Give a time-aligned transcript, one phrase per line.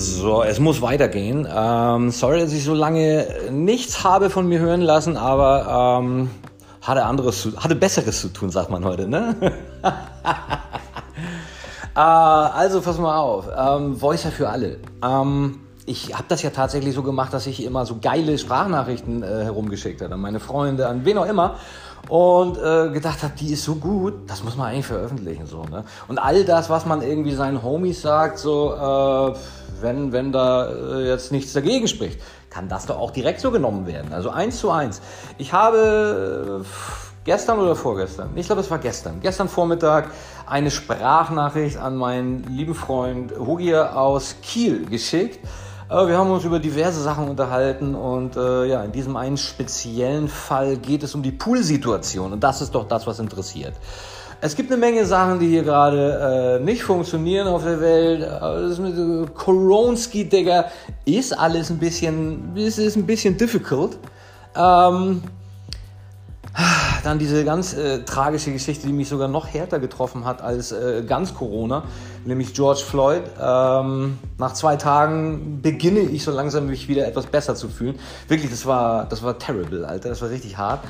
[0.00, 1.46] So, es muss weitergehen.
[1.54, 6.30] Ähm, sorry, dass ich so lange nichts habe von mir hören lassen, aber ähm,
[6.80, 9.36] hatte anderes, hatte Besseres zu tun, sagt man heute, ne?
[11.94, 14.78] äh, also pass mal auf, ähm, Voicer für alle.
[15.04, 19.44] Ähm, ich habe das ja tatsächlich so gemacht, dass ich immer so geile Sprachnachrichten äh,
[19.44, 21.56] herumgeschickt habe an meine Freunde, an wen auch immer
[22.08, 25.64] und äh, gedacht habe, die ist so gut, das muss man eigentlich veröffentlichen so.
[25.64, 25.84] Ne?
[26.08, 29.34] Und all das, was man irgendwie seinen Homies sagt, so äh,
[29.82, 32.20] wenn wenn da äh, jetzt nichts dagegen spricht,
[32.50, 34.12] kann das doch auch direkt so genommen werden.
[34.12, 35.00] Also eins zu eins.
[35.38, 36.66] Ich habe äh,
[37.24, 40.10] gestern oder vorgestern, ich glaube es war gestern, gestern Vormittag
[40.46, 45.38] eine Sprachnachricht an meinen lieben Freund Hugier aus Kiel geschickt
[45.90, 50.76] wir haben uns über diverse Sachen unterhalten und äh, ja, in diesem einen speziellen Fall
[50.76, 53.74] geht es um die Poolsituation und das ist doch das, was interessiert.
[54.42, 58.22] Es gibt eine Menge Sachen, die hier gerade äh, nicht funktionieren auf der Welt.
[58.22, 60.66] Das mit äh, Koronski, Digga,
[61.04, 63.98] ist alles ein bisschen, ist, ist ein bisschen difficult.
[64.56, 65.22] Ähm,
[67.04, 71.02] dann diese ganz äh, tragische Geschichte, die mich sogar noch härter getroffen hat als äh,
[71.06, 71.84] ganz Corona,
[72.24, 73.22] nämlich George Floyd.
[73.40, 77.98] Ähm, nach zwei Tagen beginne ich so langsam mich wieder etwas besser zu fühlen.
[78.26, 80.80] Wirklich, das war, das war terrible, Alter, das war richtig hart.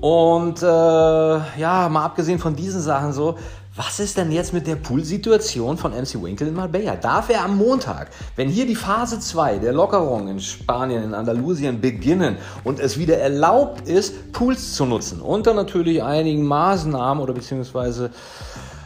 [0.00, 3.36] Und äh, ja, mal abgesehen von diesen Sachen so,
[3.74, 6.94] was ist denn jetzt mit der Poolsituation von MC Winkle in Marbella?
[6.94, 11.80] Darf er am Montag, wenn hier die Phase 2 der Lockerung in Spanien, in Andalusien
[11.80, 18.10] beginnen und es wieder erlaubt ist, Pools zu nutzen, unter natürlich einigen Maßnahmen oder beziehungsweise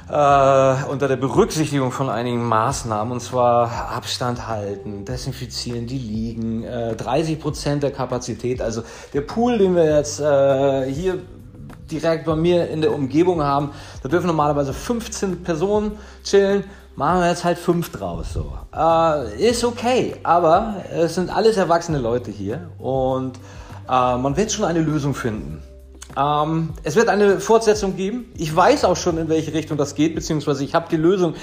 [0.08, 6.94] äh, unter der Berücksichtigung von einigen Maßnahmen, und zwar Abstand halten, desinfizieren die Liegen, äh,
[6.94, 8.62] 30 Prozent der Kapazität.
[8.62, 11.18] Also der Pool, den wir jetzt äh, hier
[11.90, 13.70] direkt bei mir in der Umgebung haben,
[14.02, 16.64] da dürfen normalerweise 15 Personen chillen.
[16.94, 18.32] Machen wir jetzt halt fünf draus.
[18.32, 18.52] So.
[18.74, 23.36] Äh, ist okay, aber es sind alles erwachsene Leute hier und
[23.88, 25.62] äh, man wird schon eine Lösung finden.
[26.16, 28.32] Ähm, es wird eine Fortsetzung geben.
[28.36, 31.34] Ich weiß auch schon, in welche Richtung das geht, beziehungsweise ich habe die Lösung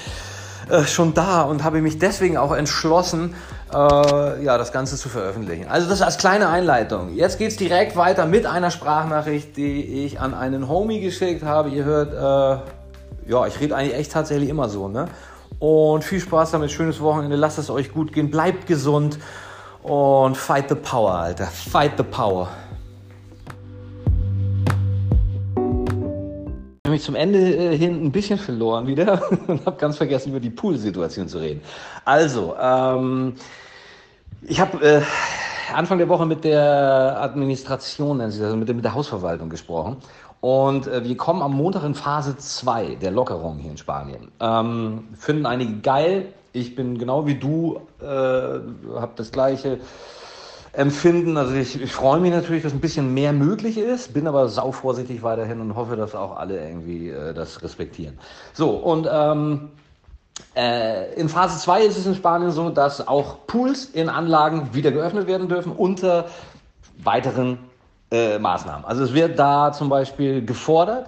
[0.69, 3.35] äh, schon da und habe mich deswegen auch entschlossen,
[3.73, 5.67] äh, ja, das Ganze zu veröffentlichen.
[5.67, 7.13] Also das als kleine Einleitung.
[7.15, 11.69] Jetzt geht es direkt weiter mit einer Sprachnachricht, die ich an einen Homie geschickt habe.
[11.69, 15.07] Ihr hört, äh, ja, ich rede eigentlich echt tatsächlich immer so, ne?
[15.59, 19.17] Und viel Spaß damit, schönes Wochenende, lasst es euch gut gehen, bleibt gesund
[19.81, 21.45] und fight the power, Alter.
[21.45, 22.49] Fight the power.
[26.93, 30.49] Mich zum Ende äh, hin ein bisschen verloren wieder und habe ganz vergessen, über die
[30.49, 31.61] Pool-Situation zu reden.
[32.05, 33.35] Also, ähm,
[34.41, 35.01] ich habe äh,
[35.73, 39.97] Anfang der Woche mit der Administration, also mit, mit der Hausverwaltung gesprochen.
[40.41, 44.29] Und äh, wir kommen am Montag in Phase 2 der Lockerung hier in Spanien.
[44.41, 46.25] Ähm, finden einige geil.
[46.51, 49.79] Ich bin genau wie du, äh, habe das gleiche
[50.73, 51.37] empfinden.
[51.37, 54.71] Also ich, ich freue mich natürlich, dass ein bisschen mehr möglich ist, bin aber sau
[54.71, 58.19] vorsichtig weiterhin und hoffe, dass auch alle irgendwie äh, das respektieren.
[58.53, 59.69] So, und ähm,
[60.55, 64.91] äh, in Phase 2 ist es in Spanien so, dass auch Pools in Anlagen wieder
[64.91, 66.25] geöffnet werden dürfen unter
[67.03, 67.59] weiteren
[68.11, 68.83] äh, Maßnahmen.
[68.83, 71.07] Also es wird da zum Beispiel gefordert,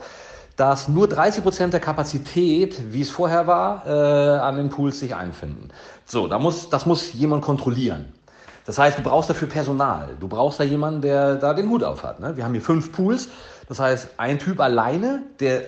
[0.57, 5.15] dass nur 30 Prozent der Kapazität, wie es vorher war, äh, an den Pools sich
[5.15, 5.69] einfinden.
[6.05, 8.13] So, da muss, das muss jemand kontrollieren.
[8.65, 10.15] Das heißt, du brauchst dafür Personal.
[10.19, 12.19] Du brauchst da jemanden, der da den Hut auf hat.
[12.19, 12.35] Ne?
[12.35, 13.29] Wir haben hier fünf Pools.
[13.67, 15.63] Das heißt, ein Typ alleine, der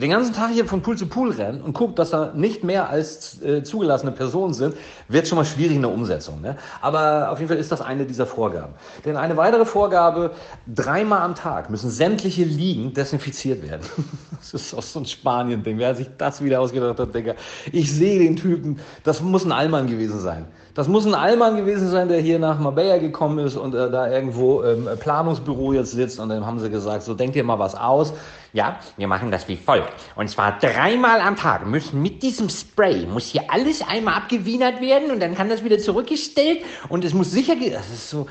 [0.00, 2.88] den ganzen Tag hier von Pool zu Pool rennt und guckt, dass da nicht mehr
[2.88, 4.74] als äh, zugelassene Personen sind,
[5.08, 6.40] wird schon mal schwierig in der Umsetzung.
[6.40, 6.56] Ne?
[6.80, 8.72] Aber auf jeden Fall ist das eine dieser Vorgaben.
[9.04, 10.32] Denn eine weitere Vorgabe,
[10.66, 13.82] dreimal am Tag müssen sämtliche Liegen desinfiziert werden.
[14.38, 15.78] das ist auch so ein Spanien-Ding.
[15.78, 17.34] Wer sich das wieder ausgedacht hat, Digga.
[17.72, 20.46] Ich sehe den Typen, das muss ein Allmann gewesen sein.
[20.74, 24.08] Das muss ein Allmann gewesen sein, der hier nach Marbella gekommen ist und äh, da
[24.10, 27.74] irgendwo im Planungsbüro jetzt sitzt und dann haben sie gesagt, so denkt ihr mal was
[27.74, 28.12] aus.
[28.52, 29.92] Ja, wir machen das wie folgt.
[30.16, 35.10] Und zwar dreimal am Tag müssen mit diesem Spray, muss hier alles einmal abgewienert werden
[35.10, 38.26] und dann kann das wieder zurückgestellt und es muss sicher, das ist so,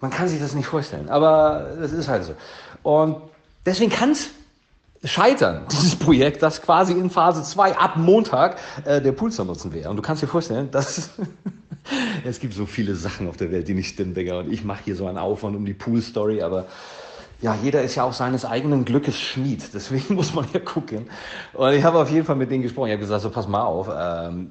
[0.00, 2.34] man kann sich das nicht vorstellen, aber das ist halt so.
[2.82, 3.16] Und
[3.66, 4.30] deswegen kann es
[5.04, 9.90] scheitern, dieses Projekt, das quasi in Phase 2 ab Montag äh, der Pool nutzen wäre.
[9.90, 11.10] Und du kannst dir vorstellen, dass
[12.24, 14.38] es gibt so viele Sachen auf der Welt, die nicht stimmen, Digga.
[14.38, 16.66] Und ich mache hier so einen Aufwand um die Pool-Story, aber
[17.40, 19.72] ja, jeder ist ja auch seines eigenen Glückes Schmied.
[19.72, 21.08] Deswegen muss man ja gucken.
[21.54, 22.88] Und ich habe auf jeden Fall mit denen gesprochen.
[22.88, 23.88] Ich habe gesagt, so pass mal auf.
[23.94, 24.50] Ähm,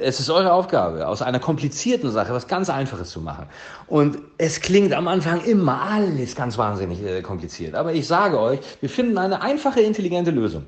[0.00, 3.46] es ist eure Aufgabe, aus einer komplizierten Sache was ganz Einfaches zu machen.
[3.86, 7.76] Und es klingt am Anfang immer alles ganz wahnsinnig äh, kompliziert.
[7.76, 10.66] Aber ich sage euch, wir finden eine einfache, intelligente Lösung.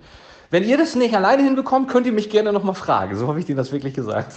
[0.51, 3.17] Wenn ihr das nicht alleine hinbekommt, könnt ihr mich gerne nochmal fragen.
[3.17, 4.33] So habe ich dir das wirklich gesagt.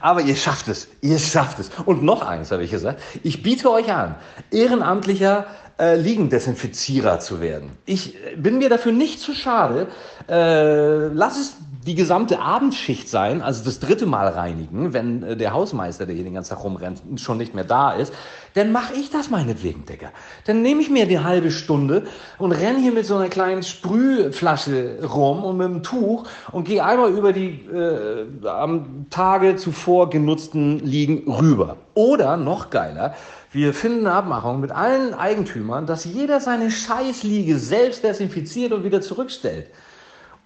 [0.00, 0.88] Aber ihr schafft es.
[1.00, 1.70] Ihr schafft es.
[1.84, 3.00] Und noch eins habe ich gesagt.
[3.22, 4.14] Ich biete euch an,
[4.50, 5.46] ehrenamtlicher
[5.78, 7.72] äh, Liegendesinfizierer zu werden.
[7.84, 9.88] Ich äh, bin mir dafür nicht zu schade.
[10.28, 15.52] Äh, lass es die gesamte Abendschicht sein, also das dritte Mal reinigen, wenn äh, der
[15.52, 18.12] Hausmeister, der hier den ganzen Tag rumrennt, schon nicht mehr da ist,
[18.54, 20.08] dann mache ich das meinetwegen, Digga.
[20.46, 22.04] Dann nehme ich mir die halbe Stunde
[22.38, 26.84] und renne hier mit so einer kleinen Sprühflasche rum und mit einem Tuch und gehe
[26.84, 31.76] einmal über die äh, am Tage zuvor genutzten Liegen rüber.
[31.94, 33.14] Oder noch geiler,
[33.52, 39.00] wir finden eine Abmachung mit allen Eigentümern, dass jeder seine Scheißliege selbst desinfiziert und wieder
[39.00, 39.68] zurückstellt.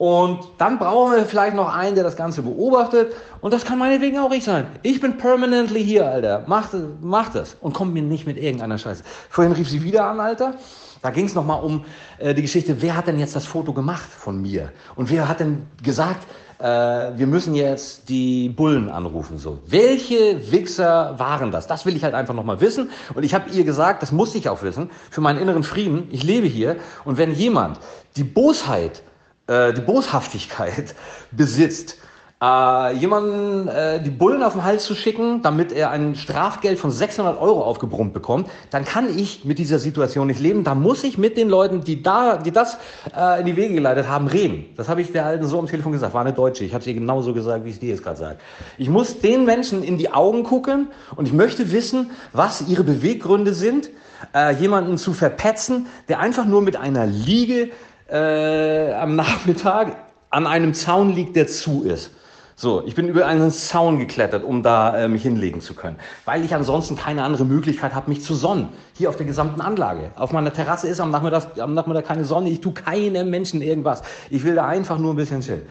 [0.01, 3.13] Und dann brauchen wir vielleicht noch einen, der das Ganze beobachtet.
[3.43, 4.67] Und das kann meinetwegen auch ich sein.
[4.83, 6.43] Ich bin permanently hier, Alter.
[6.47, 6.71] Mach,
[7.03, 7.59] mach das.
[7.61, 9.05] Und kommt mir nicht mit irgendeiner Scheiße.
[9.29, 10.55] Vorhin rief sie wieder an, Alter.
[11.03, 11.85] Da ging es nochmal um
[12.19, 14.73] äh, die Geschichte, wer hat denn jetzt das Foto gemacht von mir?
[14.97, 16.27] Und wer hat denn gesagt,
[16.61, 19.37] äh, wir müssen jetzt die Bullen anrufen?
[19.37, 21.67] So, welche Wichser waren das?
[21.67, 22.89] Das will ich halt einfach nochmal wissen.
[23.15, 26.09] Und ich habe ihr gesagt, das muss ich auch wissen, für meinen inneren Frieden.
[26.11, 26.77] Ich lebe hier.
[27.05, 27.79] Und wenn jemand
[28.17, 29.03] die Bosheit
[29.51, 30.95] äh, die Boshaftigkeit
[31.33, 31.99] besitzt,
[32.43, 36.91] äh, jemanden äh, die Bullen auf den Hals zu schicken, damit er ein Strafgeld von
[36.91, 40.65] 600 Euro aufgebrummt bekommt, dann kann ich mit dieser Situation nicht leben.
[40.65, 42.79] Da muss ich mit den Leuten, die da, die das
[43.15, 44.67] äh, in die Wege geleitet haben, reden.
[44.77, 46.15] Das habe ich der Alten so am Telefon gesagt.
[46.15, 46.65] War eine Deutsche.
[46.65, 48.39] Ich habe sie genauso gesagt, wie ich dir jetzt gerade sage.
[48.79, 53.53] Ich muss den Menschen in die Augen gucken und ich möchte wissen, was ihre Beweggründe
[53.53, 53.91] sind,
[54.35, 57.71] äh, jemanden zu verpetzen, der einfach nur mit einer Liege
[58.11, 59.97] äh, am Nachmittag
[60.31, 62.11] an einem Zaun liegt, der zu ist.
[62.57, 65.97] So, ich bin über einen Zaun geklettert, um da äh, mich hinlegen zu können,
[66.27, 68.69] weil ich ansonsten keine andere Möglichkeit habe, mich zu sonnen.
[68.99, 70.11] Hier auf der gesamten Anlage.
[70.17, 72.51] Auf meiner Terrasse ist am Nachmittag, am Nachmittag keine Sonne.
[72.51, 74.03] Ich tue keinem Menschen irgendwas.
[74.29, 75.63] Ich will da einfach nur ein bisschen chillen.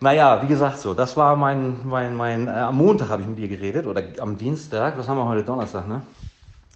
[0.00, 3.38] Naja, wie gesagt, so, das war mein, mein, mein, äh, am Montag habe ich mit
[3.38, 4.96] ihr geredet oder am Dienstag.
[4.96, 5.42] Was haben wir heute?
[5.42, 6.00] Donnerstag, ne?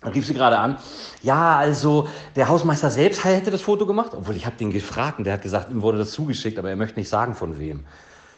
[0.00, 0.78] Dann rief sie gerade an,
[1.22, 5.24] ja, also der Hausmeister selbst hätte das Foto gemacht, obwohl ich habe den gefragt und
[5.24, 7.84] der hat gesagt, ihm wurde das zugeschickt, aber er möchte nicht sagen von wem.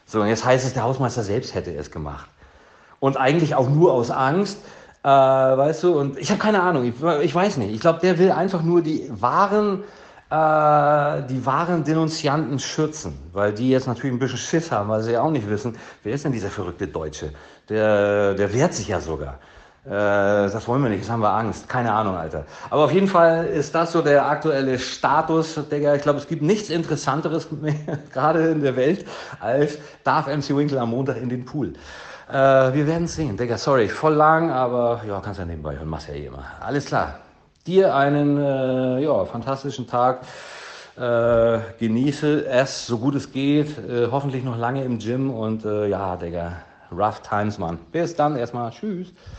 [0.07, 2.29] So, und jetzt heißt es, der Hausmeister selbst hätte es gemacht.
[2.99, 4.59] Und eigentlich auch nur aus Angst,
[5.03, 7.73] äh, weißt du, und ich habe keine Ahnung, ich, ich, weiß nicht.
[7.73, 9.83] Ich glaube, der will einfach nur die wahren,
[10.31, 15.13] äh, die wahren Denunzianten schützen, weil die jetzt natürlich ein bisschen Schiss haben, weil sie
[15.13, 17.33] ja auch nicht wissen, wer ist denn dieser verrückte Deutsche?
[17.69, 19.39] Der, der wehrt sich ja sogar.
[19.85, 21.69] Äh, das wollen wir nicht, das haben wir Angst.
[21.69, 22.45] Keine Ahnung, Alter.
[22.69, 25.95] Aber auf jeden Fall ist das so der aktuelle Status, Digga.
[25.95, 27.75] Ich glaube, es gibt nichts Interessanteres mehr,
[28.13, 29.07] gerade in der Welt,
[29.41, 31.73] als darf MC Winkle am Montag in den Pool.
[32.29, 33.57] Äh, wir werden sehen, Digga.
[33.57, 36.45] Sorry, voll lang, aber ja, kannst ja nebenbei hören, machst ja eh immer.
[36.61, 37.21] Alles klar.
[37.67, 40.21] Dir einen äh, ja, fantastischen Tag.
[40.97, 43.79] Äh, genieße es, so gut es geht.
[43.79, 46.53] Äh, hoffentlich noch lange im Gym und äh, ja, Digga,
[46.93, 47.79] rough times, Mann.
[47.93, 48.71] Bis dann erstmal.
[48.73, 49.15] Tschüss.